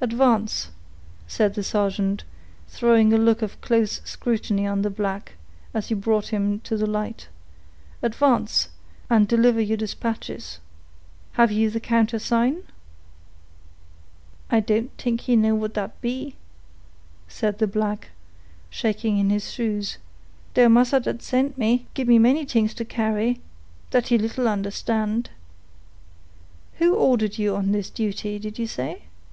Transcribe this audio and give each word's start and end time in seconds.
"Advance," 0.00 0.70
said 1.26 1.54
the 1.54 1.64
sergeant, 1.64 2.22
throwing 2.68 3.12
a 3.12 3.18
look 3.18 3.42
of 3.42 3.60
close 3.60 4.00
scrutiny 4.04 4.68
on 4.68 4.82
the 4.82 4.88
black, 4.88 5.32
as 5.74 5.88
he 5.88 5.96
brought 5.96 6.28
him 6.28 6.60
to 6.60 6.76
the 6.76 6.86
light; 6.86 7.26
"advance, 8.00 8.68
and 9.10 9.26
deliver 9.26 9.60
your 9.60 9.76
dispatches. 9.76 10.60
Have 11.32 11.50
you 11.50 11.70
the 11.70 11.80
countersign?" 11.80 12.62
"I 14.48 14.60
don't 14.60 14.96
t'ink 14.96 15.22
he 15.22 15.34
know 15.34 15.56
what 15.56 15.74
dat 15.74 16.00
be," 16.00 16.36
said 17.26 17.58
the 17.58 17.66
black, 17.66 18.10
shaking 18.70 19.18
in 19.18 19.28
his 19.30 19.52
shoes, 19.52 19.98
"dough 20.54 20.68
massa 20.68 21.00
dat 21.00 21.20
sent 21.20 21.58
me 21.58 21.88
gib 21.94 22.06
me 22.06 22.20
many 22.20 22.46
t'ings 22.46 22.74
to 22.74 22.84
carry, 22.84 23.40
dat 23.90 24.06
he 24.06 24.18
little 24.18 24.46
understand." 24.46 25.30
"Who 26.74 26.94
ordered 26.94 27.38
you 27.38 27.56
on 27.56 27.72
this 27.72 27.90
duty, 27.90 28.38
did 28.38 28.56
you 28.56 28.68
say?" 28.68 29.06